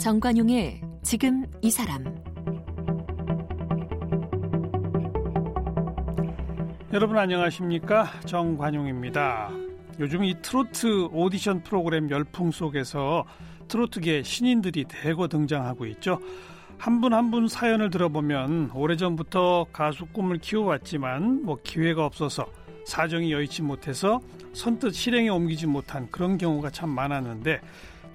[0.00, 2.02] 정관용의 지금 이 사람
[6.90, 9.50] 여러분 안녕하십니까 정관용입니다.
[10.00, 13.26] 요즘 이 트로트 오디션 프로그램 열풍 속에서
[13.68, 16.18] 트로트계 신인들이 대거 등장하고 있죠.
[16.78, 22.46] 한 분 한분 사연을 들어보면 오래전부터 가수 꿈을 키워왔지만 뭐 기회가 없어서
[22.86, 24.22] 사정이 여의치 못해서
[24.54, 27.60] 선뜻 실행에 옮기지 못한 그런 경우가 참 많았는데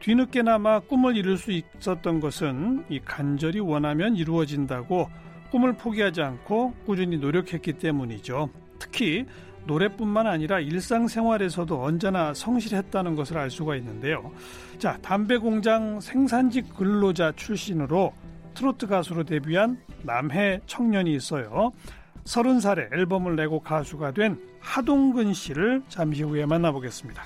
[0.05, 5.09] 뒤늦게나마 꿈을 이룰 수 있었던 것은 이 간절히 원하면 이루어진다고
[5.50, 8.52] 꿈을 포기하지 않고 꾸준히 노력했기 때문이죠.
[8.77, 9.26] 특히
[9.66, 14.32] 노래뿐만 아니라 일상생활에서도 언제나 성실했다는 것을 알 수가 있는데요.
[14.77, 18.13] 자, 담배 공장 생산직 근로자 출신으로
[18.54, 21.72] 트로트 가수로 데뷔한 남해 청년이 있어요.
[22.26, 27.24] 서른 살에 앨범을 내고 가수가 된 하동근 씨를 잠시 후에 만나보겠습니다.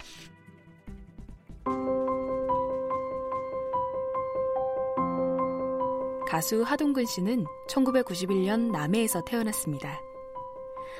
[6.29, 9.99] 가수 하동근 씨는 1991년 남해에서 태어났습니다.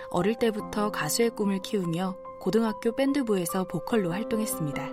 [0.09, 4.89] 어릴 때부터 가수의 꿈을 키우며 고등학교 밴드부에서 보컬로 활동했습니다.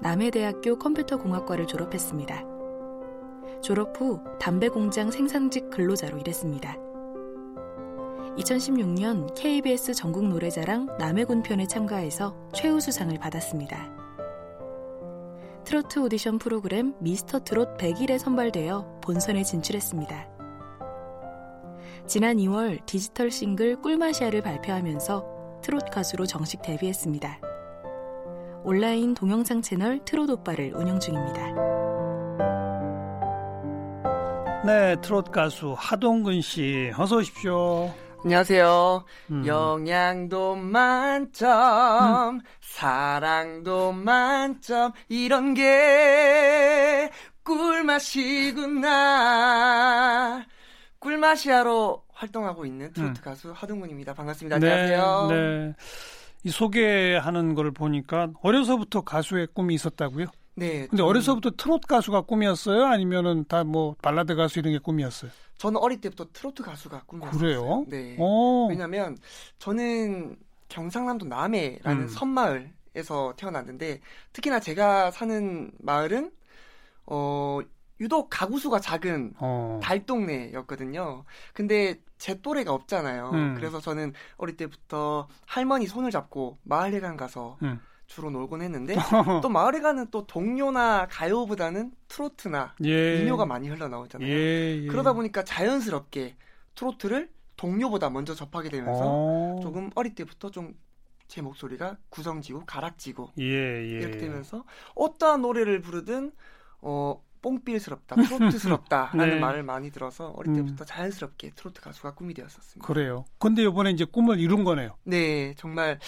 [0.00, 2.44] 남해대학교 컴퓨터공학과를 졸업했습니다.
[3.60, 6.76] 졸업 후 담배 공장 생산직 근로자로 일했습니다.
[8.38, 14.02] 2016년 KBS 전국 노래자랑 남해군 편에 참가해서 최우수상을 받았습니다.
[15.64, 20.28] 트로트 오디션 프로그램 미스터 트롯 101에 선발되어 본선에 진출했습니다.
[22.06, 27.40] 지난 2월 디지털 싱글 꿀맛이야를 발표하면서 트롯 가수로 정식 데뷔했습니다.
[28.64, 31.52] 온라인 동영상 채널 트롯 오빠를 운영 중입니다.
[34.64, 37.92] 네, 트롯 가수 하동근 씨, 어서 오십시오.
[38.24, 39.04] 안녕하세요.
[39.32, 39.46] 음.
[39.46, 42.40] 영양도 만점, 음.
[42.60, 47.10] 사랑도 만점, 이런 게
[49.12, 50.44] 꿀맛이구나.
[50.98, 53.24] 꿀맛이야로 활동하고 있는 트로트 음.
[53.24, 54.14] 가수 하동근입니다.
[54.14, 54.58] 반갑습니다.
[54.58, 55.28] 네, 안녕하세요.
[55.30, 55.74] 네.
[56.44, 60.26] 이 소개하는 걸 보니까 어려서부터 가수의 꿈이 있었다고요?
[60.54, 60.86] 네.
[60.86, 62.84] 근데 어려서부터 트로트 가수가 꿈이었어요?
[62.84, 65.30] 아니면은 다 뭐 발라드 가수 이런 게 꿈이었어요?
[65.58, 67.38] 저는 어릴 때부터 트로트 가수가 꿈이었어요.
[67.40, 67.84] 그래요?
[67.88, 68.16] 네.
[68.18, 68.68] 오.
[68.68, 69.16] 왜냐면
[69.58, 70.36] 저는
[70.68, 72.08] 경상남도 남해라는 음.
[72.08, 74.00] 섬마을에서 태어났는데
[74.32, 76.30] 특히나 제가 사는 마을은
[77.14, 77.60] 어
[78.00, 79.78] 유독 가구 수가 작은 어.
[79.82, 81.24] 달동네였거든요.
[81.52, 83.30] 근데 제 또래가 없잖아요.
[83.34, 83.54] 음.
[83.54, 87.80] 그래서 저는 어릴 때부터 할머니 손을 잡고 마을회관 가서 음.
[88.06, 88.94] 주로 놀곤 했는데
[89.42, 93.18] 또 마을회관은 또 동요나 가요보다는 트로트나 예.
[93.18, 94.28] 민요가 많이 흘러나오잖아요.
[94.28, 94.86] 예, 예.
[94.86, 96.36] 그러다 보니까 자연스럽게
[96.74, 99.60] 트로트를 동요보다 먼저 접하게 되면서 어.
[99.62, 100.74] 조금 어릴 때부터 좀
[101.32, 104.00] 제 목소리가 구성지고 가락지고 예, 예.
[104.00, 106.30] 이렇게 되면서 어떠한 노래를 부르든
[106.82, 109.38] 어 뽕필스럽다, 트로트스럽다 네.
[109.38, 110.56] 말을 많이 들어서 어릴 음.
[110.56, 110.86] 때부터 음.
[110.86, 112.86] 자연스럽게 트로트 가수가 꿈이 되었었습니다.
[112.86, 113.24] 그래요.
[113.38, 114.96] 근데 이번에 이제 꿈을 이룬 거네요.
[115.04, 115.98] 네, 정말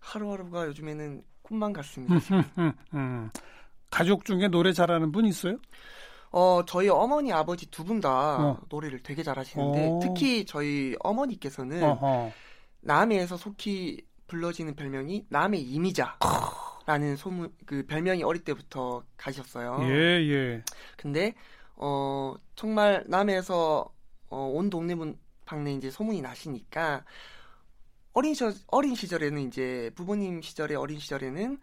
[0.00, 2.14] 하루하루가 요즘에는 꿈만 같습니다.
[2.94, 3.30] 음.
[3.90, 5.56] 가족 중에 노래 잘하는 분 있어요?
[6.30, 8.60] 어, 저희 어머니, 아버지 두 분다 어.
[8.68, 10.00] 노래를 되게 잘하시는데 어.
[10.02, 12.30] 특히 저희 어머니께서는 어허.
[12.82, 16.18] 남해에서 속히 불러지는 별명이 남해 이미자.
[16.88, 19.76] 라는 소문 그 별명이 어릴 때부터 가셨어요.
[19.82, 20.62] 예, 예.
[20.96, 21.34] 근데
[21.76, 23.92] 어 정말 남해에서
[24.30, 27.04] 어, 온 동네 문 방네 이제 소문이 나시니까
[28.14, 31.60] 어린 시 어린 시절에는 이제 부모님 시절에 어린 시절에는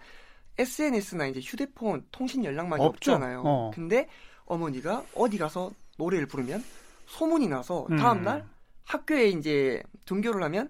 [0.59, 3.13] SNS나 이제 휴대폰 통신 연락망이 없죠.
[3.13, 3.41] 없잖아요.
[3.43, 3.71] 어.
[3.73, 4.07] 근데
[4.45, 6.63] 어머니가 어디 가서 노래를 부르면
[7.07, 8.49] 소문이 나서 다음 날 음.
[8.83, 10.69] 학교에 이제 등교를 하면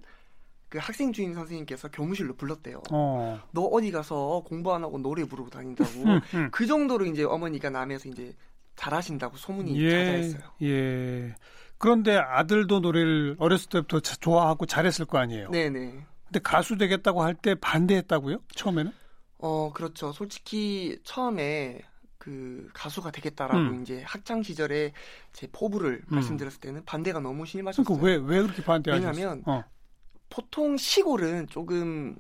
[0.70, 2.82] 그 학생 주임 선생님께서 교무실로 불렀대요.
[2.92, 3.40] 어.
[3.52, 5.90] 너 어디 가서 공부 안 하고 노래 부르고 다닌다고.
[6.04, 6.50] 음, 음.
[6.52, 8.34] 그 정도로 이제 어머니가 남에서 이제
[8.76, 10.42] 잘하신다고 소문이 예, 자자했어요.
[10.64, 11.36] 예.
[11.78, 15.50] 그런데 아들도 노래를 어렸을 때부터 좋아하고 잘했을 거 아니에요.
[15.52, 16.04] 네네.
[16.26, 18.40] 근데 가수 되겠다고 할 때 반대했다고요?
[18.56, 18.92] 처음에는?
[19.38, 20.12] 어, 그렇죠.
[20.12, 21.80] 솔직히 처음에
[22.18, 23.82] 그 가수가 되겠다라고 음.
[23.84, 24.92] 이제 학창 시절에
[25.32, 26.16] 제 포부를 음.
[26.16, 27.86] 말씀드렸을 때는 반대가 너무 심하셨어요.
[27.86, 29.08] 그러니까 왜, 왜 그렇게 반대하셨어요?
[29.08, 29.64] 왜냐하면 어.
[30.30, 32.18] 보통 시골은 조금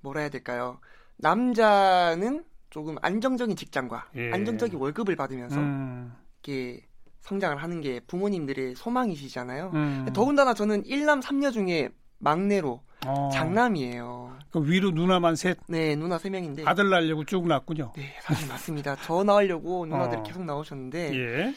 [0.00, 0.78] 뭐라 해야 될까요?
[1.16, 4.32] 남자는 조금 안정적인 직장과 예.
[4.32, 6.12] 안정적인 월급을 받으면서 음.
[6.42, 6.84] 이렇게
[7.20, 9.70] 성장을 하는 게 부모님들의 소망이시잖아요.
[9.74, 10.06] 음.
[10.12, 11.88] 더군다나 저는 1남 3녀 중에
[12.18, 13.30] 막내로 어.
[13.32, 14.36] 장남이에요.
[14.50, 15.58] 그 위로 누나만 셋?
[15.68, 16.64] 네, 누나 세 명인데.
[16.66, 17.92] 아들 낳으려고 쭉 낳군요.
[17.96, 18.96] 네, 사실 맞습니다.
[19.04, 20.22] 저 낳으려고 누나들이 어.
[20.22, 21.14] 계속 나오셨는데.
[21.14, 21.54] 예.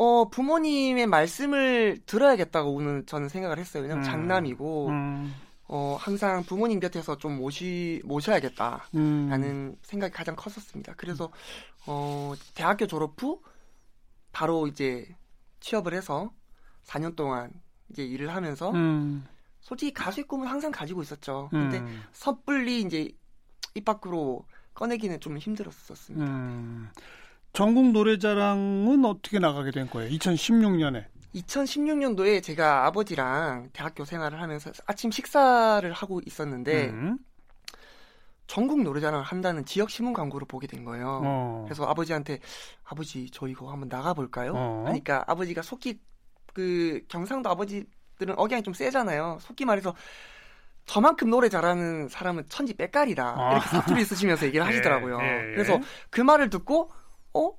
[0.00, 3.82] 어, 부모님의 말씀을 들어야겠다고 오늘 저는 생각을 했어요.
[3.82, 4.08] 왜냐면 음.
[4.08, 5.34] 장남이고, 음.
[5.66, 9.76] 어, 항상 부모님 곁에서 좀 모시, 모셔야겠다라는 음.
[9.82, 10.94] 생각이 가장 컸었습니다.
[10.96, 11.32] 그래서,
[11.88, 13.42] 어, 대학교 졸업 후
[14.30, 15.04] 바로 이제
[15.58, 16.30] 취업을 해서
[16.84, 17.50] 4년 동안
[17.90, 19.26] 이제 일을 하면서 음.
[19.60, 21.48] 솔직히 가수의 꿈을 항상 가지고 있었죠.
[21.50, 22.04] 근데 음.
[22.12, 23.10] 섣불리 이제
[23.74, 26.24] 입 밖으로 꺼내기는 좀 힘들었었습니다.
[26.24, 26.88] 음.
[27.58, 30.08] 전국 노래자랑은 어떻게 나가게 된 거예요?
[30.10, 31.06] 2016년에.
[31.34, 37.18] 2016년도에 제가 아버지랑 대학교 생활을 하면서 아침 식사를 하고 있었는데 음.
[38.46, 41.20] 전국 노래자랑을 한다는 지역 신문 광고를 보게 된 거예요.
[41.24, 41.64] 어.
[41.66, 42.38] 그래서 아버지한테
[42.84, 44.52] 아버지 저 이거 한번 나가 볼까요?
[44.54, 44.84] 어.
[44.86, 45.98] 하니까 아버지가 속기
[46.54, 49.38] 그 경상도 아버지들은 억양이 좀 세잖아요.
[49.40, 49.96] 속기 말해서
[50.86, 53.50] 저만큼 노래 잘하는 사람은 천지 빼깔이다 아.
[53.50, 55.18] 이렇게 사투리 쓰시면서 얘기를 예, 하시더라고요.
[55.20, 55.54] 예, 예.
[55.56, 56.92] 그래서 그 말을 듣고
[57.34, 57.52] 어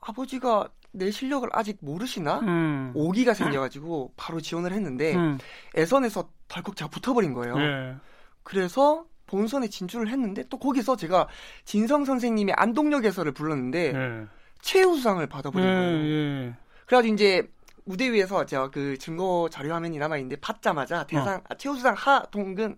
[0.00, 2.40] 아버지가 내 실력을 아직 모르시나?
[2.40, 2.92] 음.
[2.94, 5.38] 오기가 생겨가지고 바로 지원을 했는데 음.
[5.76, 7.58] 애선에서 덜컥 제가 붙어버린 거예요.
[7.60, 7.96] 예.
[8.42, 11.28] 그래서 본선에 진출을 했는데 또 거기서 제가
[11.64, 14.26] 진성 선생님의 안동역에서를 불렀는데 예.
[14.62, 15.26] 최우수상을 예.
[15.26, 15.96] 받아버린 거예요.
[16.06, 16.54] 예.
[16.86, 17.50] 그래가지고 이제
[17.84, 22.76] 무대 위에서 제가 그 증거 자료 화면이 남아 있는데 받자마자 대상 아, 최우수상 하 동근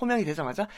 [0.00, 0.68] 호명이 되자마자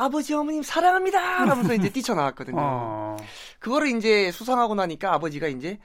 [0.00, 2.56] 아버지 어머님 사랑합니다 하면서 이제 뛰쳐나왔거든요.
[2.58, 3.16] 어.
[3.58, 5.78] 그거를 이제 수상하고 나니까 아버지가 이제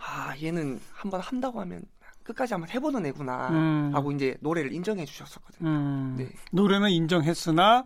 [0.00, 1.82] 아 얘는 한번 한다고 하면
[2.22, 3.90] 끝까지 한번 해보는 애구나 음.
[3.92, 5.68] 하고 이제 노래를 인정해 주셨었거든요.
[5.68, 6.14] 음.
[6.18, 6.30] 네.
[6.50, 7.84] 노래는 인정했으나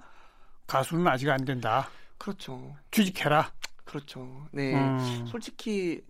[0.68, 1.88] 가수는 아직 안 된다.
[2.16, 2.76] 그렇죠.
[2.92, 3.50] 취직해라.
[3.84, 4.46] 그렇죠.
[4.52, 4.74] 네.
[4.74, 5.26] 음.
[5.28, 6.00] 솔직히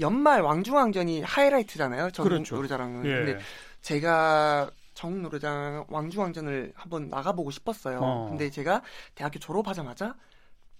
[0.00, 2.10] 연말 왕중왕전이 하이라이트잖아요.
[2.10, 2.56] 전 그렇죠.
[2.56, 3.06] 노래자랑은.
[3.06, 3.10] 예.
[3.10, 3.38] 근데
[3.80, 8.00] 제가 정 노래장 왕중왕전을 한번 나가보고 싶었어요.
[8.02, 8.26] 어.
[8.30, 8.82] 근데 제가
[9.14, 10.16] 대학교 졸업하자마자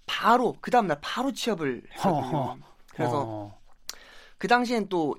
[0.07, 2.37] 바로 그 다음날 바로 취업을 했거든요.
[2.37, 2.57] 어허.
[2.93, 3.59] 그래서 어.
[4.39, 5.15] 그 당시엔 또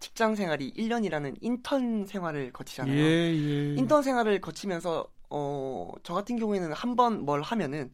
[0.00, 2.94] 직장 생활이 1년이라는 인턴 생활을 거치잖아요.
[2.94, 3.74] 예, 예.
[3.76, 7.92] 인턴 생활을 거치면서 어, 저 같은 경우에는 한 번 뭘 하면은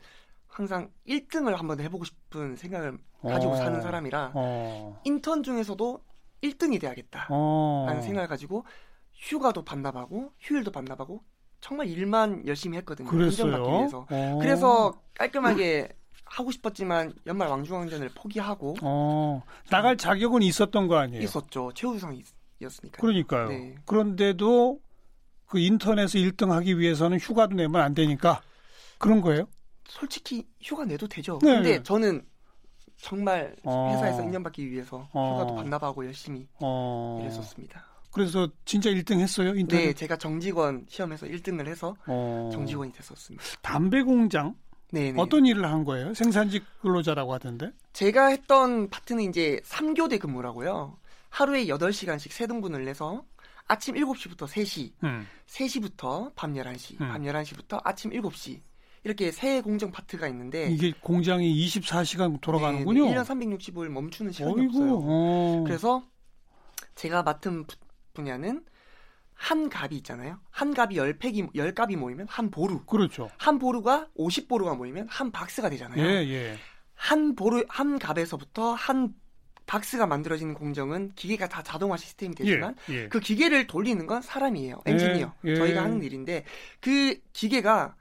[0.48, 3.56] 항상 1등을 한번 해보고 싶은 생각을 가지고 어.
[3.56, 5.00] 사는 사람이라 어.
[5.04, 6.00] 인턴 중에서도
[6.42, 7.84] 1등이 돼야겠다 어.
[7.88, 8.64] 라는 생각을 가지고
[9.16, 11.22] 휴가도 반납하고 휴일도 반납하고
[11.60, 13.08] 정말 일만 열심히 했거든요.
[13.08, 13.46] 그랬어요.
[13.48, 14.06] 인정받기 위해서.
[14.10, 14.38] 어.
[14.40, 15.88] 그래서 깔끔하게
[16.24, 19.42] 하고 싶었지만 연말 왕중왕전을 포기하고 어.
[19.70, 21.22] 나갈 자격은 있었던 거 아니에요?
[21.22, 21.72] 있었죠.
[21.74, 23.00] 최우수상이었으니까.
[23.00, 23.48] 그러니까요.
[23.48, 23.74] 네.
[23.86, 24.80] 그런데도
[25.46, 28.42] 그 인터넷에서 1등 하기 위해서는 휴가도 내면 안 되니까
[28.98, 29.46] 그런 거예요?
[29.88, 31.38] 솔직히 휴가 내도 되죠.
[31.42, 31.54] 네.
[31.54, 32.26] 근데 저는
[33.00, 33.92] 정말 어.
[33.92, 35.34] 회사에서 인정받기 위해서 어.
[35.34, 37.18] 휴가도 반납하고 열심히 어.
[37.20, 37.84] 일했었습니다.
[38.16, 39.52] 그래서 진짜 1등 했어요?
[39.52, 39.92] 네, 인터넷?
[39.94, 42.48] 제가 정직원 시험에서 1등을 해서 어.
[42.50, 43.44] 정직원이 됐었습니다.
[43.60, 44.54] 담배 공장
[44.90, 45.20] 네, 네.
[45.20, 46.14] 어떤 일을 한 거예요?
[46.14, 47.72] 생산직 근로자라고 하던데.
[47.92, 50.96] 제가 했던 파트는 이제 3교대 근무라고요.
[51.28, 53.22] 하루에 8시간씩 세 등분을 내서
[53.66, 55.26] 아침 7시부터 3시, 음.
[55.46, 57.08] 3시부터 밤 11시, 음.
[57.08, 58.60] 밤 11시부터 아침 7시.
[59.04, 63.04] 이렇게 세 공정 파트가 있는데 이게 공장이 24시간 돌아가는군요.
[63.04, 64.64] 네, 네, 1년 365일 멈추는 시간이 어이구.
[64.78, 65.00] 없어요.
[65.04, 65.64] 어.
[65.66, 66.02] 그래서
[66.94, 67.76] 제가 맡은 부-
[68.16, 68.64] 분야는
[69.34, 70.40] 한 갑이 있잖아요.
[70.50, 72.84] 한 갑이 10팩이 10갑이 모이면 한 보루.
[72.86, 73.30] 그렇죠.
[73.36, 76.04] 한 보루가 50보루가 모이면 한 박스가 되잖아요.
[76.04, 76.58] 예, 예.
[76.94, 79.14] 한 보루 한 갑에서부터 한
[79.66, 83.08] 박스가 만들어지는 공정은 기계가 다 자동화 시스템이 되지만 예, 예.
[83.08, 84.80] 그 기계를 돌리는 건 사람이에요.
[84.86, 85.34] 엔지니어.
[85.44, 85.54] 예, 예.
[85.54, 86.44] 저희가 하는 일인데
[86.80, 87.96] 그 기계가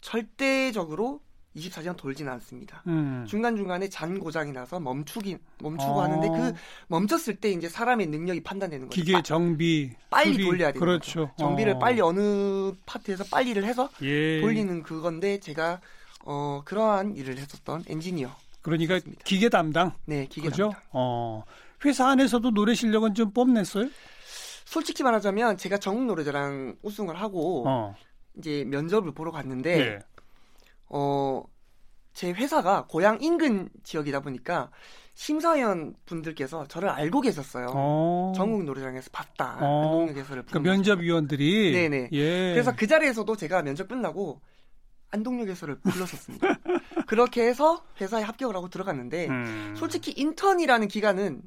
[0.00, 1.20] 절대적으로
[1.58, 2.82] 24시간 돌지는 않습니다.
[2.86, 3.24] 음.
[3.28, 6.02] 중간중간에 잔 고장이 나서 멈추기 멈추고 어.
[6.02, 6.54] 하는데 그
[6.88, 8.94] 멈췄을 때 이제 사람의 능력이 판단되는 거죠.
[9.00, 10.44] 기계 빠- 정비 빨리 수리.
[10.44, 11.26] 돌려야 되는 그렇죠.
[11.28, 11.34] 거죠.
[11.38, 11.78] 정비를 어.
[11.78, 14.40] 빨리 어느 파트에서 빨리를 해서 예.
[14.40, 15.80] 돌리는 그건데 제가
[16.24, 18.30] 어 그러한 일을 했었던 엔지니어.
[18.62, 19.22] 그러니까 그렇습니다.
[19.24, 19.92] 기계 담당.
[20.04, 20.64] 네, 기계 그죠?
[20.70, 20.80] 담당.
[20.92, 21.44] 어.
[21.84, 23.88] 회사 안에서도 노래 실력은 좀 뽐냈어요?
[24.64, 27.94] 솔직히 말하자면 제가 전국 노래자랑 우승을 하고 어.
[28.36, 29.98] 이제 면접을 보러 갔는데 예.
[30.88, 31.42] 어,
[32.12, 34.70] 제 회사가 고향 인근 지역이다 보니까
[35.14, 37.72] 심사위원 분들께서 저를 알고 계셨어요.
[37.74, 38.32] 어.
[38.36, 39.58] 전국 노래장에서 봤다.
[39.60, 39.82] 어.
[39.82, 42.08] 안동역에서를 그 면접위원들이 네네.
[42.12, 42.52] 예.
[42.52, 44.40] 그래서 그 자리에서도 제가 면접 끝나고
[45.10, 46.46] 안동역에서를 불렀었습니다.
[47.06, 49.74] 그렇게 해서 회사에 합격을 하고 들어갔는데 음.
[49.76, 51.42] 솔직히 인턴이라는 기간은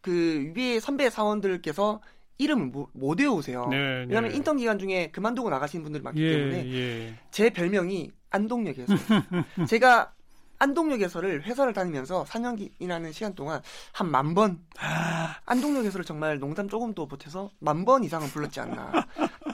[0.00, 2.00] 그 위에 선배 사원들께서
[2.38, 3.66] 이름을 못, 못 외우세요.
[3.68, 4.36] 네, 왜냐하면 네.
[4.36, 7.14] 인턴 기간 중에 그만두고 나가시는 분들이 많기 예, 때문에 예.
[7.30, 8.94] 제 별명이 안동역에서
[9.68, 10.12] 제가
[10.60, 14.58] 안동역에서를 회사를 다니면서 4년 이라는 시간 동안 한 만 번
[15.46, 18.90] 안동역에서를 정말 농담 조금도 못해서 만 번 이상은 불렀지 않나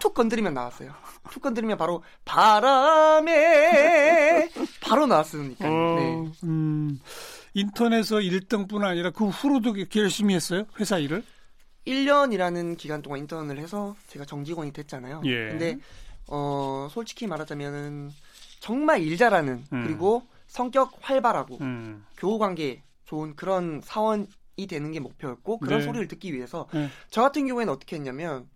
[0.00, 0.95] 툭 건드리면 나왔어요
[1.31, 4.49] 툭 건드리면 바로 바람에
[4.81, 6.33] 바로 나왔으니까 어, 네.
[6.45, 7.00] 음,
[7.54, 10.64] 인터넷에서 1등뿐 아니라 그 후로도 열심히 했어요?
[10.81, 11.23] 회사 일을?
[11.87, 15.49] 1년이라는 기간 동안 인턴을 해서 제가 정직원이 됐잖아요 예.
[15.50, 15.78] 근데
[16.28, 18.11] 어, 솔직히 말하자면은
[18.64, 19.83] 정말 일 잘하는 음.
[19.85, 22.06] 그리고 성격 활발하고 음.
[22.16, 24.26] 교우 관계 좋은 그런 사원이
[24.66, 25.85] 되는 게 목표였고 그런 네.
[25.85, 26.88] 소리를 듣기 위해서 네.
[27.11, 28.49] 저 같은 경우에는 어떻게 했냐면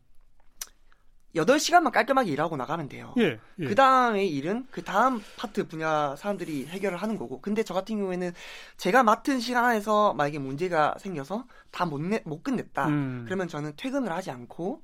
[1.37, 3.13] 8시간만 깔끔하게 일하고 나가면 돼요.
[3.19, 3.39] 예.
[3.59, 3.65] 예.
[3.67, 7.43] 그 다음의 일은 그 다음 파트 분야 사람들이 해결을 하는 거고.
[7.43, 8.33] 근데 저 같은 경우에는
[8.79, 12.89] 제가 맡은 시간 안에서 만약에 문제가 생겨서 다 못 못 끝냈다.
[12.89, 13.25] 음.
[13.27, 14.83] 그러면 저는 퇴근을 하지 않고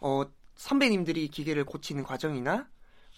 [0.00, 0.24] 어
[0.56, 2.68] 선배님들이 기계를 고치는 과정이나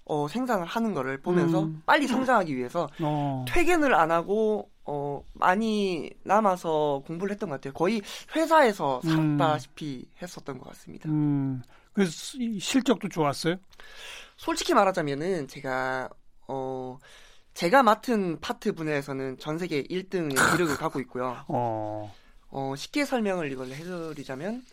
[0.08, 1.82] 어 생산을 하는 거를 보면서 음.
[1.84, 3.44] 빨리 성장하기 위해서 어.
[3.46, 7.74] 퇴근을 안 하고 어 많이 남아서 공부를 했던 것 같아요.
[7.74, 8.00] 거의
[8.34, 9.36] 회사에서 음.
[9.38, 11.08] 살다시피 했었던 것 같습니다.
[11.10, 11.62] 음.
[11.92, 13.56] 그래서 이 실적도 좋았어요?
[14.38, 16.08] 솔직히 말하자면은 제가
[16.48, 16.98] 어
[17.52, 21.44] 제가 맡은 파트 분야에서는 전 세계 1등의 기록을 갖고 있고요.
[21.48, 22.14] 어.
[22.50, 24.64] 어 쉽게 설명을 이걸 해드리자면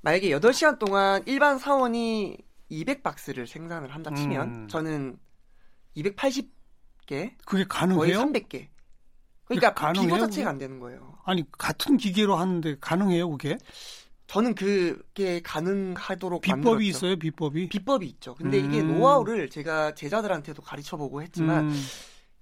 [0.00, 2.38] 만약에 8시간 동안 일반 사원이
[2.70, 4.68] 200박스를 생산을 한다 치면 음.
[4.68, 5.18] 저는
[5.96, 6.48] 280개
[7.06, 8.20] 그게 거의 가능해요?
[8.20, 8.68] 300개
[9.44, 10.18] 그러니까 가능해요, 비교?
[10.20, 11.18] 자체가 안 되는 거예요.
[11.24, 13.58] 아니 같은 기계로 하는데 가능해요, 그게?
[14.26, 16.82] 저는 그게 가능하도록 비법이 만들었죠.
[16.82, 17.68] 있어요, 비법이?
[17.68, 18.34] 비법이 있죠.
[18.34, 18.94] 근데 이게 음.
[18.98, 21.84] 노하우를 제가 제자들한테도 가르쳐 보고 했지만 음.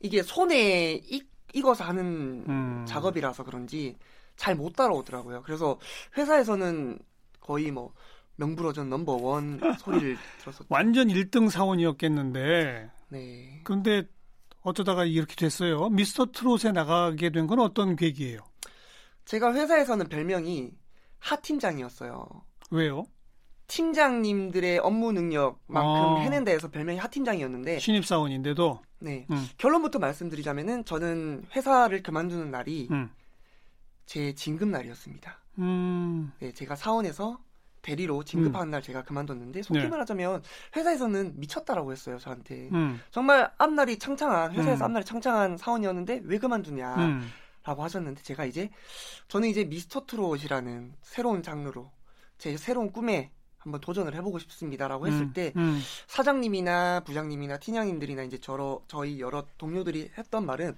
[0.00, 2.84] 이게 손에 익, 익어서 하는 음.
[2.86, 3.96] 작업이라서 그런지
[4.36, 5.42] 잘 못 따라오더라고요.
[5.42, 5.78] 그래서
[6.16, 6.98] 회사에서는
[7.40, 7.92] 거의 뭐
[8.36, 10.66] 명불허전 넘버 원 소리를 들었었죠.
[10.68, 12.90] 완전 1등 사원이었겠는데.
[13.10, 13.60] 네.
[13.64, 14.04] 근데
[14.62, 15.88] 어쩌다가 이렇게 됐어요.
[15.90, 18.38] 미스터 트롯에 나가게 된 건 어떤 계기예요?
[19.24, 20.72] 제가 회사에서는 별명이
[21.18, 22.26] 하 팀장이었어요.
[22.70, 23.04] 왜요?
[23.68, 26.20] 팀장님들의 업무 능력만큼 아.
[26.20, 28.80] 해낸다 해서 별명이 하 팀장이었는데 신입 사원인데도.
[28.98, 29.26] 네.
[29.30, 29.46] 음.
[29.58, 33.10] 결론부터 말씀드리자면은 저는 회사를 그만두는 날이 음.
[34.06, 35.38] 제 진급 날이었습니다.
[35.58, 36.32] 음.
[36.38, 37.38] 네, 제가 사원에서
[37.82, 39.88] 대리로 진급하는 날 제가 그만뒀는데 속히 네.
[39.88, 40.42] 말하자면
[40.76, 43.00] 회사에서는 미쳤다라고 했어요 저한테 음.
[43.10, 44.86] 정말 앞날이 창창한 회사에서 음.
[44.86, 46.96] 앞날이 창창한 사원이었는데 왜 그만두냐
[47.64, 47.84] 라고 음.
[47.84, 48.70] 하셨는데 제가 이제
[49.28, 51.90] 저는 이제 미스터 트롯이라는 새로운 장르로
[52.38, 55.32] 제 새로운 꿈에 한번 도전을 해보고 싶습니다라고 했을 음.
[55.32, 55.80] 때 음.
[56.06, 60.76] 사장님이나 부장님이나 팀장님들이나 이제 저러 저희 여러 동료들이 했던 말은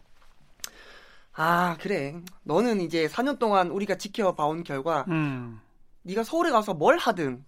[1.32, 5.61] 아 그래 너는 이제 4년 동안 우리가 지켜봐온 결과 음.
[6.04, 7.44] 네가 서울에 가서 뭘 하든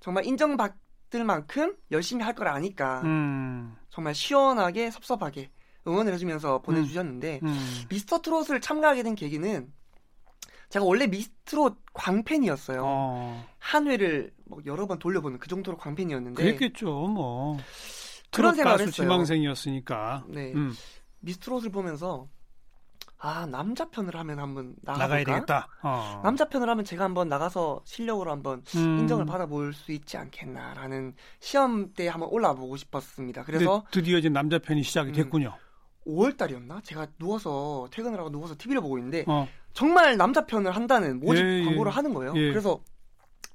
[0.00, 3.76] 정말 인정받을 만큼 열심히 할 걸 아니까 음.
[3.90, 5.50] 정말 시원하게 섭섭하게
[5.86, 7.84] 응원을 해주면서 보내주셨는데 음.
[7.88, 9.72] 미스터 트롯을 참가하게 된 계기는
[10.68, 12.82] 제가 원래 미스트롯 광팬이었어요.
[12.84, 13.44] 어.
[13.58, 17.56] 한 회를 뭐 여러 번 돌려보는 그 정도로 광팬이었는데 그랬겠죠, 뭐.
[18.30, 18.92] 그런 생각을 했어요.
[18.92, 20.24] 지망생이었으니까.
[20.28, 20.72] 네 음.
[21.20, 22.28] 미스트롯을 보면서
[23.22, 24.74] 아 남자 편을 하면 한번?
[24.80, 25.68] 나가야 되겠다.
[25.82, 26.20] 어.
[26.24, 28.98] 남자 편을 하면 제가 한번 나가서 실력으로 한번 음.
[29.00, 33.44] 인정을 받아볼 수 있지 않겠나라는 시험 때 한번 올라보고 싶었습니다.
[33.44, 35.14] 그래서 드디어 이제 남자 편이 시작이 음.
[35.14, 35.54] 됐군요.
[36.06, 36.80] 5월 달이었나?
[36.82, 39.46] 제가 누워서 퇴근을 하고 누워서 TV를 보고 있는데 어.
[39.74, 41.64] 정말 남자 편을 한다는 모집 예, 예.
[41.66, 42.32] 광고를 하는 거예요.
[42.36, 42.48] 예.
[42.48, 42.82] 그래서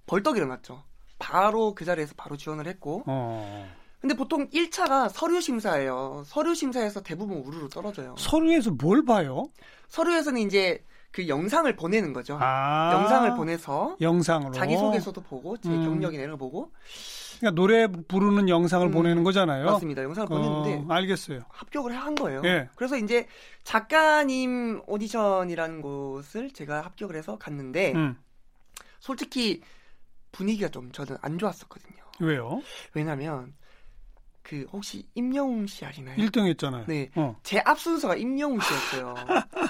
[0.05, 0.83] 벌떡 일어났죠.
[1.17, 3.67] 바로 그 자리에서 바로 지원을 했고 어.
[4.05, 6.21] 근데 보통 1차가 서류 심사예요.
[6.27, 8.13] 서류 심사에서 대부분 우르르 떨어져요.
[8.19, 9.47] 서류에서 뭘 봐요?
[9.87, 12.37] 서류에서는 이제 그 영상을 보내는 거죠.
[12.39, 12.91] 아.
[12.93, 14.51] 영상을 보내서 영상으로.
[14.51, 15.85] 자기 소개서도 보고 제 음.
[15.85, 16.71] 경력이나 이런 거 보고
[17.39, 19.65] 그러니까 노래 부르는 영상을 음, 보내는 거잖아요.
[19.65, 20.03] 맞습니다.
[20.03, 21.39] 영상을 보냈는데 어, 알겠어요.
[21.49, 22.43] 합격을 한 거예요.
[22.45, 22.69] 예.
[22.75, 23.25] 그래서 이제
[23.63, 28.15] 작가님 오디션이라는 곳을 제가 합격을 해서 갔는데 음.
[28.99, 29.63] 솔직히
[30.31, 32.03] 분위기가 좀 저는 안 좋았었거든요.
[32.19, 32.61] 왜요?
[32.93, 33.55] 왜냐면
[34.45, 36.15] 그 혹시 임영웅 씨 아시나요?
[36.17, 36.85] 1등 했잖아요.
[36.85, 37.09] 네.
[37.15, 37.35] 어.
[37.41, 39.15] 제앞 순서가 임영웅 씨였어요.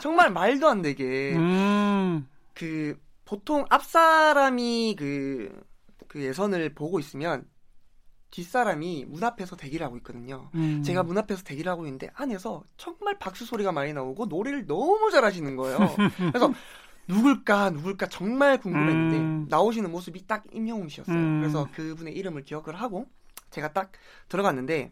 [0.01, 2.27] 정말 말도 안 되게 음.
[2.53, 5.63] 그 보통 앞 사람이 그,
[6.09, 7.47] 그 예선을 보고 있으면
[8.31, 10.49] 뒷 사람이 문 앞에서 대기를 하고 있거든요.
[10.55, 10.83] 음.
[10.83, 15.55] 제가 문 앞에서 대기를 하고 있는데 안에서 정말 박수 소리가 많이 나오고 노래를 너무 잘하시는
[15.55, 15.77] 거예요.
[16.33, 16.53] 그래서
[17.07, 19.45] 누굴까 누굴까 정말 궁금했는데 음.
[19.47, 21.15] 나오시는 모습이 딱 임영웅 씨였어요.
[21.15, 21.39] 음.
[21.39, 23.07] 그래서 그분의 이름을 기억을 하고
[23.55, 23.91] 제가 딱
[24.27, 24.91] 들어갔는데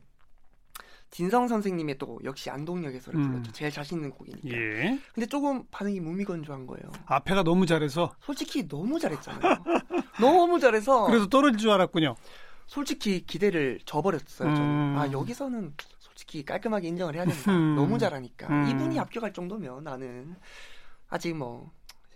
[1.11, 3.27] 진성 선생님의 또 역시 안동역에서를 음.
[3.29, 3.51] 불렀죠.
[3.51, 4.49] 제일 자신 있는 곡이니까.
[4.49, 4.99] 예.
[5.13, 6.83] 근데 조금 반응이 무미건조한 거예요.
[7.05, 9.41] 앞에가 너무 잘해서 솔직히 너무 잘했잖아요.
[10.19, 12.15] 너무 잘해서 그래서 떨어질 줄 알았군요.
[12.65, 14.55] 솔직히 기대를 저버렸어요.
[14.55, 14.97] 저는 음.
[14.97, 17.51] 아 여기서는 솔직히 깔끔하게 인정을 해야 된다.
[17.51, 17.75] 음.
[17.75, 18.67] 너무 잘하니까 음.
[18.69, 20.35] 이분이 합격할 정도면 나는
[21.09, 21.69] 아직 뭐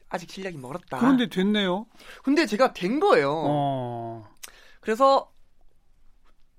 [0.10, 0.98] 아직 실력이 멀었다.
[0.98, 1.86] 그런데 됐네요.
[2.24, 3.32] 근데 제가 된 거예요.
[3.46, 4.28] 어.
[4.80, 5.30] 그래서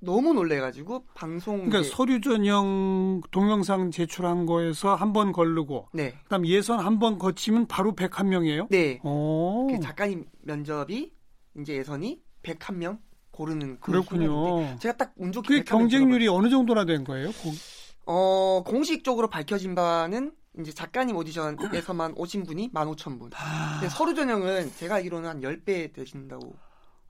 [0.00, 6.46] 너무 놀래가지고 방송 그러니까 이제- 서류 전형 동영상 제출한 거에서 한 번 걸르고 네, 그다음
[6.46, 8.68] 예선 한 번 거치면 바로 101명이에요?
[8.70, 9.00] 네.
[9.02, 9.66] 오.
[9.70, 11.12] 그 작가님 면접이
[11.58, 12.98] 이제 예선이 101명
[13.32, 14.76] 고르는 그 그렇군요.
[14.78, 17.28] 제가 딱 운 좋게 그 경쟁률이 어느 정도나 된 거예요?
[17.30, 17.52] 고-
[18.06, 23.30] 어, 공식적으로 밝혀진 바는 이제 작가님 오디션에서만 오신 분이 15,000분.
[23.30, 26.54] 근데 서류 전형은 제가 알기로는 한 10배 되신다고.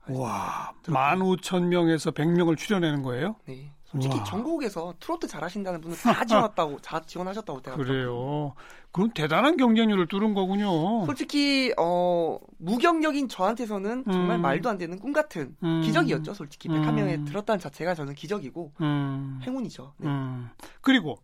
[0.09, 1.35] 와, 들었군요.
[1.35, 3.35] 15,000명에서 100명을 출연하는 거예요?
[3.45, 3.71] 네.
[3.85, 4.23] 솔직히 우와.
[4.23, 8.53] 전국에서 트로트 잘하시다는 분은 다 지원했다고, 다 지원하셨다고 제가 그래요.
[8.91, 11.05] 그럼 대단한 경쟁률을 뚫은 거군요.
[11.05, 14.41] 솔직히 어 무경력인 저한테서는 정말 음.
[14.41, 15.81] 말도 안 되는 꿈 같은 음.
[15.81, 16.33] 기적이었죠.
[16.35, 16.81] 솔직히 음.
[16.81, 19.93] 101명에 들었다는 자체가 저는 기적이고 음, 행운이죠.
[19.97, 20.07] 네.
[20.07, 20.49] 음.
[20.81, 21.17] 그리고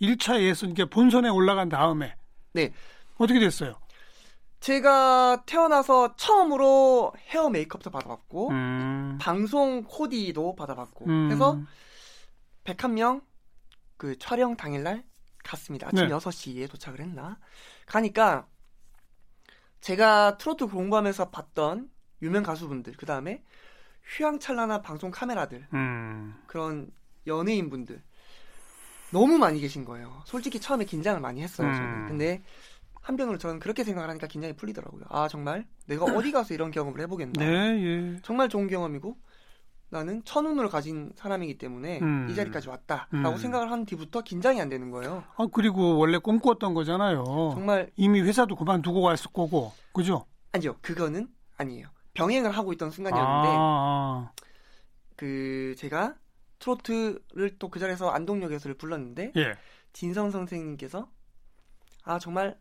[0.00, 2.14] 1차 예선 이게 본선에 올라간 다음에
[2.52, 2.72] 네.
[3.18, 3.74] 어떻게 됐어요?
[4.60, 11.30] 제가 태어나서 처음으로 헤어 메이크업도 받아봤고 음, 방송 코디도 받아봤고 음.
[11.32, 11.60] 해서
[12.64, 13.22] 101명
[13.96, 15.04] 그 촬영 당일날
[15.42, 15.88] 갔습니다.
[15.88, 16.14] 아침 네.
[16.14, 17.38] 6시에 도착을 했나?
[17.86, 18.46] 가니까
[19.80, 21.90] 제가 트로트 공부하면서 봤던
[22.22, 23.42] 유명 가수분들, 그 다음에
[24.16, 26.90] 휘황찬란한 방송 카메라들, 음, 그런
[27.26, 28.02] 연예인분들
[29.10, 30.22] 너무 많이 계신 거예요.
[30.26, 31.68] 솔직히 처음에 긴장을 많이 했어요.
[31.68, 31.74] 음.
[31.74, 32.08] 저는.
[32.08, 32.42] 근데
[33.00, 35.04] 한편으로 저는 그렇게 생각을 하니까 긴장이 풀리더라고요.
[35.08, 37.32] 아 정말 내가 어디 가서 이런 경험을 해보겠나.
[37.44, 38.20] 네, 예.
[38.22, 39.16] 정말 좋은 경험이고
[39.92, 42.28] 나는 천운을 가진 사람이기 때문에 음.
[42.30, 43.36] 이 자리까지 왔다라고 음.
[43.36, 45.24] 생각을 한 뒤부터 긴장이 안 되는 거예요.
[45.36, 47.24] 아, 그리고 원래 꿈꿨던 거잖아요.
[47.54, 50.26] 정말 이미 회사도 그만두고 갔을 거고, 그죠?
[50.52, 51.88] 아니요 그거는 아니에요.
[52.14, 54.30] 병행을 하고 있던 순간이었는데 아,
[55.16, 56.14] 그 제가
[56.60, 59.54] 트로트를 또 그 자리에서 안동역에서를 불렀는데 예.
[59.92, 61.08] 진성 선생님께서
[62.04, 62.58] 아 정말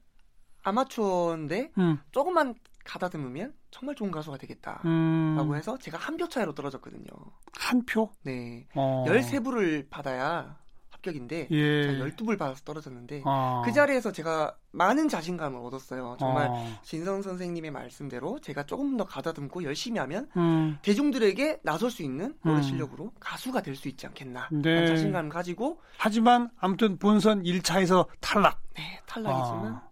[0.69, 7.05] 아마추어인데 음, 조금만 가다듬으면 정말 좋은 가수가 되겠다라고 음, 해서 제가 한 표 차이로 떨어졌거든요.
[7.53, 8.11] 한 표?
[8.23, 8.67] 네.
[8.75, 9.05] 어.
[9.07, 10.57] 13부를 받아야
[10.89, 11.83] 합격인데 예.
[11.83, 13.61] 제가 12부를 받아서 떨어졌는데 아.
[13.63, 16.17] 그 자리에서 제가 많은 자신감을 얻었어요.
[16.19, 16.79] 정말 어.
[16.83, 22.57] 진성 선생님의 말씀대로 제가 조금 더 가다듬고 열심히 하면 음, 대중들에게 나설 수 있는 노래
[22.57, 22.61] 음.
[22.63, 24.73] 실력으로 가수가 될 수 있지 않겠나 네.
[24.73, 28.59] 라는 자신감을 가지고 하지만 아무튼 본선 1차에서 탈락.
[28.75, 29.88] 네, 탈락이지만 아.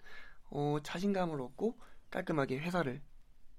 [0.49, 1.77] 어, 자신감을 얻고
[2.10, 3.01] 깔끔하게 회사를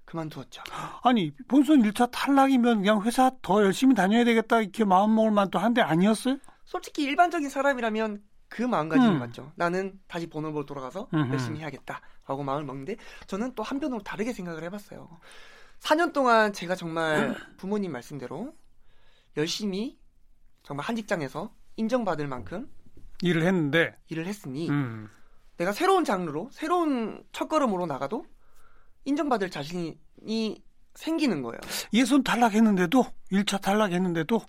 [0.04, 0.62] 그만두었죠.
[1.02, 6.38] 아니 본선 1차 탈락이면 그냥 회사 더 열심히 다녀야 되겠다 이렇게 마음먹을 만도 한데 아니었어요?
[6.64, 9.18] 솔직히 일반적인 사람이라면 그 마음가짐이 음.
[9.18, 9.52] 맞죠.
[9.56, 11.32] 나는 다시 본업으로 돌아가서 음흠.
[11.32, 12.96] 열심히 해야겠다라고 마음을 먹는데
[13.26, 15.08] 저는 또 한편으로 다르게 생각을 해봤어요.
[15.80, 18.54] 4년 동안 제가 정말 부모님 말씀대로
[19.36, 19.98] 열심히
[20.62, 22.70] 정말 한 직장에서 인정받을 만큼
[23.22, 25.08] 일을 했는데 일을 했으니 음.
[25.58, 28.24] 내가 새로운 장르로 새로운 첫걸음으로 나가도
[29.04, 30.62] 인정받을 자신이
[30.94, 31.60] 생기는 거예요.
[31.92, 34.40] 예선 탈락했는데도 1차 탈락했는데도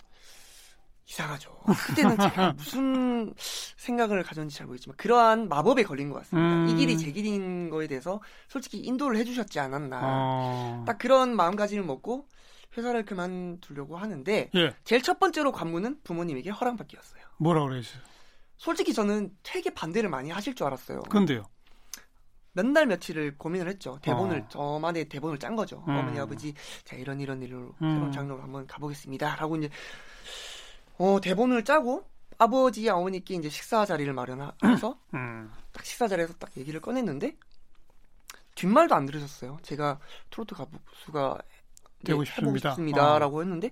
[1.08, 1.50] 이상하죠.
[1.88, 3.34] 그때는 제가 무슨
[3.76, 6.54] 생각을 가졌는지 잘 모르겠지만 그러한 마법에 걸린 것 같습니다.
[6.54, 6.68] 음.
[6.68, 10.00] 이 길이 제 길인 거에 대해서 솔직히 인도를 해주셨지 않았나.
[10.02, 10.84] 어.
[10.86, 12.28] 딱 그런 마음가짐을 먹고
[12.76, 17.22] 회사를 그만두려고 하는데 예 제일 첫 번째로 관문은 부모님에게 허락받기였어요.
[17.38, 18.00] 뭐라 그랬어요?
[18.60, 21.00] 솔직히 저는 되게 반대를 많이 하실 줄 알았어요.
[21.04, 21.44] 근데요.
[22.52, 23.98] 몇 날 며칠을 고민을 했죠.
[24.02, 24.48] 대본을 어.
[24.48, 25.82] 저만의 대본을 짠 거죠.
[25.88, 25.96] 음.
[25.96, 26.52] 어머니 아버지
[26.84, 27.94] 제가 이런 이런 일로 음.
[27.94, 29.70] 새로운 장르로 한번 가보겠습니다라고 이제
[30.98, 32.04] 어 대본을 짜고
[32.36, 35.50] 아버지와 어머니께 이제 식사 자리를 마련해서 음.
[35.72, 37.34] 딱 식사 자리에서 딱 얘기를 꺼냈는데
[38.56, 39.58] 뒷말도 안 들으셨어요.
[39.62, 41.38] 제가 트로트 가수가
[42.04, 42.70] 되고 싶습니다.
[42.72, 43.70] 싶습니다라고 했는데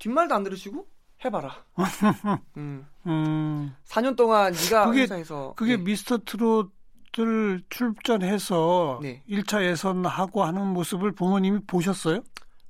[0.00, 0.88] 뒷말도 안 들으시고
[1.24, 1.64] 해봐라.
[2.56, 3.74] 음, 음.
[3.86, 5.82] 4년 동안 네가 그게- 회사에서 그게 네.
[5.82, 9.22] 미스터 트롯을 출전해서 네.
[9.28, 12.22] 1차 예선하고 하는 모습을 부모님이 보셨어요?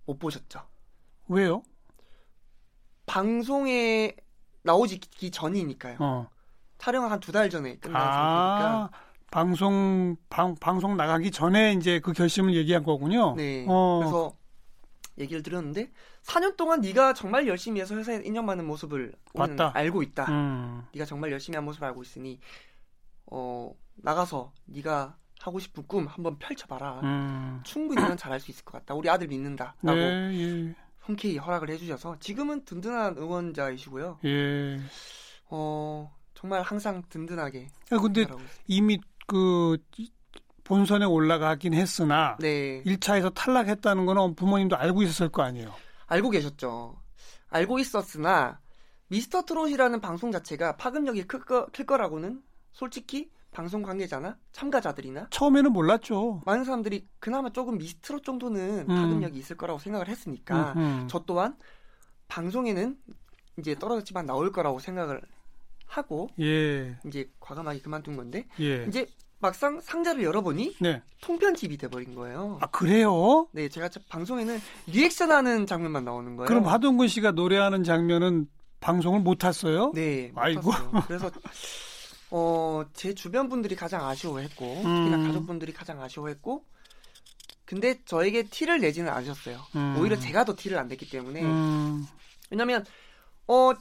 [0.07, 0.61] 못 보셨죠.
[1.29, 1.63] 왜요?
[3.07, 4.15] 방송에
[4.63, 5.97] 나오기 전이니까요.
[6.01, 6.29] 어.
[6.79, 8.05] 촬영 한두 달 전에 끝난 아,
[8.89, 8.91] 상태니까.
[9.31, 13.35] 방송 방, 방송 나가기 전에 이제 그 결심을 얘기한 거군요.
[13.35, 13.67] 네.
[13.69, 13.99] 어.
[14.01, 14.33] 그래서
[15.19, 15.91] 얘기를 드렸는데
[16.29, 19.73] 4년 동안 네가 정말 열심히 해서 회사에 인정받는 모습을 봤다.
[19.75, 20.27] 알고 있다.
[20.31, 20.85] 음.
[20.93, 22.39] 네가 정말 열심히 한 모습을 알고 있으니
[23.27, 27.01] 어 나가서 네가 하고 싶은 꿈 한번 펼쳐봐라.
[27.03, 27.61] 음.
[27.65, 28.95] 충분히 넌 잘할 수 있을 것 같다.
[28.95, 30.75] 우리 아들 믿는다라고 네, 예.
[31.01, 34.19] 흔쾌히 허락을 해주셔서 지금은 든든한 응원자이시고요.
[34.27, 34.81] 예.
[35.49, 38.27] 어 정말 항상 든든하게 야, 근데.
[38.67, 39.79] 이미 그
[40.65, 45.73] 본선에 올라가긴 했으나 네 1차에서 탈락했다는 거는 부모님도 알고 있었을 거 아니에요.
[46.09, 47.01] 알고 계셨죠.
[47.49, 48.61] 알고 있었으나
[49.09, 52.43] 미스터 트롯이라는 방송 자체가 파급력이 클, 거, 클 거라고는
[52.73, 56.43] 솔직히 방송 관계자나 참가자들이나 처음에는 몰랐죠.
[56.45, 58.87] 많은 사람들이 그나마 조금 미스트롯 정도는 음.
[58.87, 61.07] 파급력이 있을 거라고 생각을 했으니까 음, 음.
[61.09, 61.57] 저 또한
[62.29, 62.99] 방송에는
[63.59, 65.21] 이제 떨어졌지만 나올 거라고 생각을
[65.87, 68.85] 하고 예, 이제 과감하게 그만둔 건데 예.
[68.85, 69.07] 이제
[69.41, 71.03] 막상 상자를 열어보니 네.
[71.21, 72.59] 통편집이 돼버린 거예요.
[72.61, 73.49] 아 그래요?
[73.53, 76.49] 네, 제가 저 방송에는 리액션하는 장면만 나오는 거예요.
[76.49, 78.49] 그럼 하동근 씨가 노래하는 장면은
[78.81, 79.93] 방송을 못 탔어요?
[79.95, 80.71] 네, 못 아이고.
[80.71, 80.91] 탔어요.
[81.07, 81.31] 그래서
[82.31, 85.27] 어, 제 주변 분들이 가장 아쉬워했고 특히나 음.
[85.27, 86.65] 가족분들이 가장 아쉬워했고
[87.65, 89.61] 근데 저에게 티를 내지는 않으셨어요.
[89.77, 89.97] 음.
[89.99, 92.07] 오히려 제가 더 티를 안 냈기 때문에 음,
[92.51, 92.85] 왜냐면
[93.47, 93.73] 어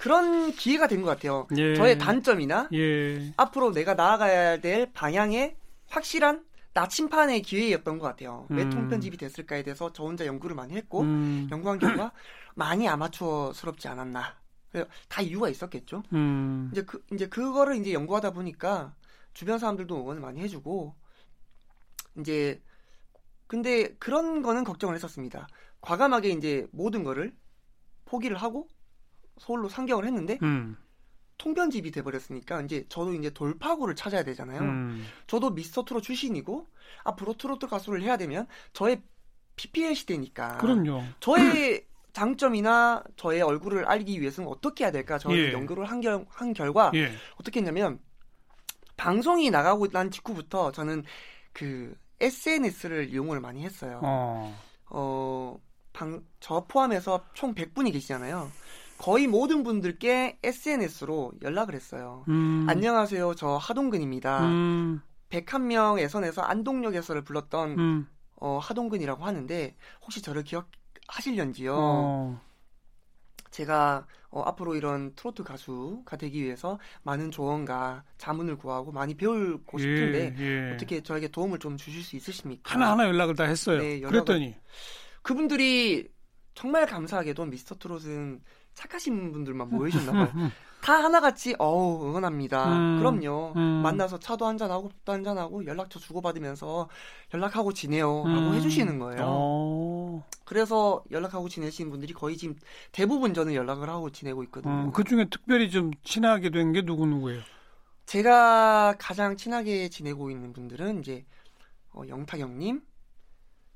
[0.00, 1.46] 그런 기회가 된 것 같아요.
[1.56, 1.74] 예.
[1.74, 3.34] 저의 단점이나 예.
[3.36, 5.56] 앞으로 내가 나아가야 될 방향에
[5.88, 8.46] 확실한 나침판의 기회였던 것 같아요.
[8.48, 8.70] 왜 음.
[8.70, 12.12] 통편집이 됐을까에 대해서 저 혼자 연구를 많이 했고 음, 연구한 결과
[12.54, 14.40] 많이 아마추어스럽지 않았나.
[15.08, 16.02] 다 이유가 있었겠죠.
[16.14, 18.94] 음, 이제 그 이제 그거를 이제 연구하다 보니까
[19.34, 20.94] 주변 사람들도 응원을 많이 해주고
[22.20, 22.62] 이제
[23.48, 25.46] 근데 그런 거는 걱정을 했었습니다.
[25.82, 27.34] 과감하게 이제 모든 거를
[28.06, 28.68] 포기를 하고
[29.40, 30.76] 서울로 상경을 했는데 음,
[31.38, 34.60] 통편집이 돼버렸으니까 이제 저도 이제 돌파구를 찾아야 되잖아요.
[34.60, 35.04] 음.
[35.26, 36.66] 저도 미스터 트롯 출신이고
[37.02, 39.02] 앞으로 트로트 가수를 해야 되면 저의
[39.56, 41.02] PPL 시대니까 그럼요.
[41.20, 45.18] 저의 장점이나 저의 얼굴을 알리기 위해서는 어떻게 해야 될까?
[45.18, 45.52] 저는 예.
[45.52, 47.10] 연구를 한, 결, 한 결과 예.
[47.36, 48.00] 어떻게 했냐면
[48.96, 51.04] 방송이 나가고 난 직후부터 저는
[51.52, 54.00] 그 SNS를 이용을 많이 했어요.
[54.02, 54.54] 어.
[54.90, 55.58] 어,
[55.92, 58.50] 방, 저 포함해서 총 100분이 계시잖아요.
[59.00, 62.22] 거의 모든 분들께 SNS로 연락을 했어요.
[62.28, 62.66] 음.
[62.68, 63.34] 안녕하세요.
[63.34, 64.44] 저 하동근입니다.
[64.46, 68.08] 음, 101명 예선에서 안동역에서를 불렀던 음.
[68.36, 71.74] 어, 하동근이라고 하는데 혹시 저를 기억하실련지요?
[71.74, 72.40] 어.
[73.50, 80.34] 제가 어, 앞으로 이런 트로트 가수가 되기 위해서 많은 조언과 자문을 구하고 많이 배우고 싶은데
[80.38, 80.74] 예, 예.
[80.74, 82.74] 어떻게 저에게 도움을 좀 주실 수 있으십니까?
[82.74, 83.78] 하나하나 연락을 다 했어요.
[83.78, 84.54] 네, 연락을- 그랬더니
[85.22, 86.06] 그분들이
[86.54, 88.42] 정말 감사하게도 미스터 트롯은
[88.80, 90.32] 착하신 분들만 모여주셨나 봐요.
[90.36, 92.72] 음, 다 하나같이 어우 응원합니다.
[92.78, 93.52] 음, 그럼요.
[93.56, 93.60] 음.
[93.82, 96.88] 만나서 차도 한잔 하고 밥도 한잔 하고 연락처 주고 받으면서
[97.34, 98.54] 연락하고 지내요 라고 음.
[98.54, 99.22] 해주시는 거예요.
[99.26, 100.24] 어.
[100.46, 102.56] 그래서 연락하고 지내시는 분들이 거의 지금
[102.92, 104.72] 대부분 저는 연락을 하고 지내고 있거든요.
[104.72, 107.42] 음, 그 중에 특별히 좀 친하게 된 게 누구 누구예요?
[108.06, 111.24] 제가 가장 친하게 지내고 있는 분들은 이제
[111.92, 112.80] 어, 영탁영님,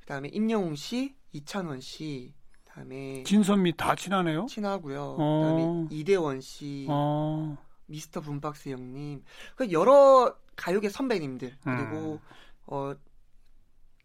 [0.00, 2.32] 그다음에 임영웅 씨, 이찬원 씨,
[2.74, 4.46] 그다음에 진선미 다 친하네요.
[4.46, 5.16] 친하고요.
[5.18, 5.40] 어.
[5.42, 7.56] 그다음에 이대원 씨, 어.
[7.87, 9.22] 미스터 분박스 형님,
[9.54, 11.76] 그 여러 가요계 선배님들 음.
[11.76, 12.20] 그리고
[12.66, 12.94] 어,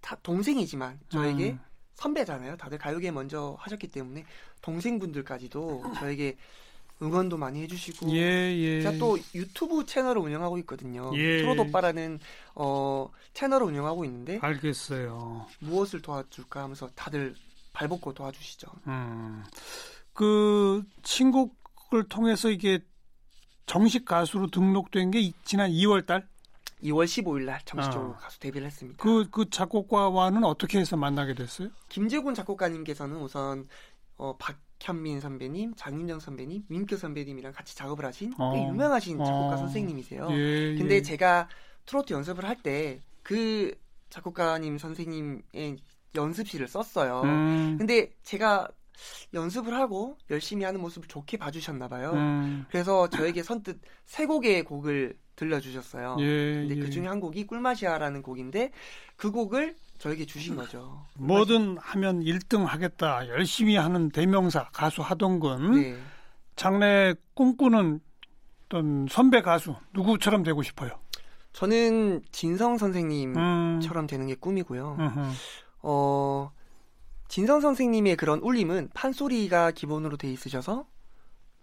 [0.02, 1.60] 다 동생이지만 저에게 음.
[1.96, 2.58] 선배잖아요.
[2.58, 4.24] 다들 가요계 먼저 하셨기 때문에
[4.62, 6.38] 동생분들까지도 저에게
[7.02, 8.82] 응원도 많이 해주시고 예, 예.
[8.82, 11.12] 제가 또 유튜브 채널을 운영하고 있거든요.
[11.16, 11.42] 예.
[11.42, 12.20] 트롯 오빠라는
[12.56, 15.48] 어, 채널을 운영하고 있는데 알겠어요.
[15.60, 17.36] 무엇을 도와줄까 하면서 다들
[17.80, 18.68] 발벗고 도와주시죠.
[18.88, 19.44] 음.
[20.14, 22.80] 그 신곡을 통해서 이게
[23.66, 26.28] 정식 가수로 등록된 게 이- 지난 2월 달?
[26.84, 28.16] 2월 15일 날 정식적으로 어.
[28.18, 29.02] 가수 데뷔를 했습니다.
[29.02, 31.70] 그, 그 작곡가와는 어떻게 해서 만나게 됐어요?
[31.90, 33.68] 김재곤 작곡가님께서는 우선
[34.18, 38.54] 어, 박현민 선배님, 장윤정 선배님, 민규 선배님이랑 같이 작업을 하신 어.
[38.54, 39.58] 꽤 유명하신 작곡가 어.
[39.58, 40.28] 선생님이세요.
[40.32, 41.02] 예, 근데 예.
[41.02, 41.48] 제가
[41.86, 43.74] 트로트 연습을 할 때 그
[44.10, 45.78] 작곡가님 선생님의
[46.16, 47.22] 연습실을 썼어요.
[47.24, 48.68] 음, 근데 제가
[49.34, 52.12] 연습을 하고 열심히 하는 모습을 좋게 봐주셨나 봐요.
[52.14, 56.18] 음, 그래서 저에게 선뜻 세 곡의 곡을 들려주셨어요.
[56.20, 56.80] 예, 근데 예.
[56.82, 58.72] 그 중에 한 곡이 꿀맛이야라는 곡인데
[59.16, 61.06] 그 곡을 저에게 주신 거죠.
[61.18, 63.28] 뭐든 하면 1등 하겠다.
[63.28, 65.72] 열심히 하는 대명사 가수 하동근.
[65.82, 65.98] 네.
[66.56, 68.02] 장래 꿈꾸는
[68.66, 70.92] 어떤 선배 가수 누구처럼 되고 싶어요?
[71.54, 74.98] 저는 진성 선생님처럼 음, 되는 게 꿈이고요.
[75.00, 75.20] 음흠.
[75.82, 76.52] 어,
[77.28, 80.88] 진성 선생님의 그런 울림은 판소리가 기본으로 돼 있으셔서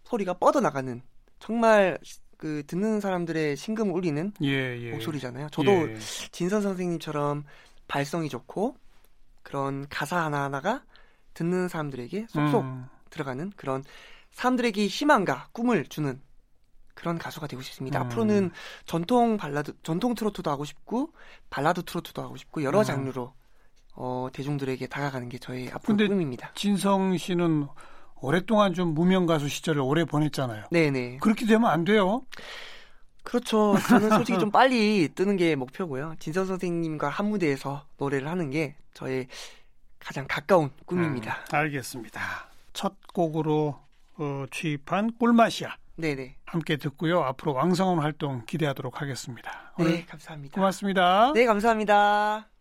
[0.04, 1.02] 소리가 뻗어나가는
[1.38, 1.98] 정말
[2.36, 4.90] 그 듣는 사람들의 심금을 울리는 예, 예.
[4.92, 5.48] 목소리잖아요.
[5.50, 5.98] 저도 예.
[6.32, 7.44] 진선 선생님처럼
[7.88, 8.76] 발성이 좋고
[9.42, 10.84] 그런 가사 하나하나가
[11.34, 13.84] 듣는 사람들에게 쏙쏙 음, 들어가는 그런
[14.32, 16.20] 사람들에게 희망과 꿈을 주는
[16.94, 18.00] 그런 가수가 되고 싶습니다.
[18.00, 18.06] 음.
[18.06, 18.50] 앞으로는
[18.86, 21.12] 전통 발라드, 전통 트로트도 하고 싶고
[21.50, 22.84] 발라드 트로트도 하고 싶고 여러 음.
[22.84, 23.34] 장르로
[23.96, 26.52] 어, 대중들에게 다가가는 게 저의 앞으로 꿈입니다.
[26.54, 27.66] 진성 씨는
[28.20, 30.66] 오랫동안 좀 무명 가수 시절을 오래 보냈잖아요.
[30.70, 31.18] 네네.
[31.20, 32.22] 그렇게 되면 안 돼요.
[33.22, 33.76] 그렇죠.
[33.88, 36.14] 저는 솔직히 좀 빨리 뜨는 게 목표고요.
[36.20, 39.26] 진선 선생님과 한 무대에서 노래를 하는 게 저의
[39.98, 41.44] 가장 가까운 꿈입니다.
[41.50, 42.20] 음, 알겠습니다.
[42.72, 43.80] 첫 곡으로
[44.18, 45.74] 어, 취입한 꿀맛이야.
[45.96, 46.36] 네네.
[46.44, 47.22] 함께 듣고요.
[47.22, 49.72] 앞으로 왕성한 활동 기대하도록 하겠습니다.
[49.78, 50.54] 네, 감사합니다.
[50.54, 51.32] 고맙습니다.
[51.34, 52.55] 네, 감사합니다.